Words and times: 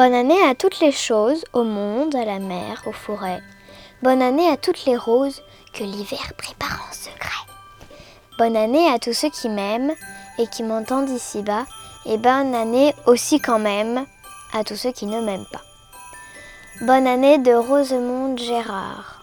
Bonne 0.00 0.14
année 0.14 0.42
à 0.48 0.54
toutes 0.54 0.80
les 0.80 0.92
choses, 0.92 1.44
au 1.52 1.62
monde, 1.62 2.14
à 2.16 2.24
la 2.24 2.38
mer, 2.38 2.82
aux 2.86 2.92
forêts. 2.92 3.42
Bonne 4.02 4.22
année 4.22 4.48
à 4.48 4.56
toutes 4.56 4.86
les 4.86 4.96
roses 4.96 5.42
que 5.74 5.84
l'hiver 5.84 6.32
prépare 6.38 6.88
en 6.88 6.94
secret. 6.94 7.44
Bonne 8.38 8.56
année 8.56 8.88
à 8.90 8.98
tous 8.98 9.12
ceux 9.12 9.28
qui 9.28 9.50
m'aiment 9.50 9.92
et 10.38 10.46
qui 10.46 10.62
m'entendent 10.62 11.10
ici-bas. 11.10 11.66
Et 12.06 12.16
bonne 12.16 12.54
année 12.54 12.94
aussi 13.04 13.40
quand 13.40 13.58
même 13.58 14.06
à 14.54 14.64
tous 14.64 14.76
ceux 14.76 14.92
qui 14.92 15.04
ne 15.04 15.20
m'aiment 15.20 15.44
pas. 15.52 15.60
Bonne 16.80 17.06
année 17.06 17.36
de 17.36 17.52
Rosemonde 17.52 18.38
Gérard. 18.38 19.22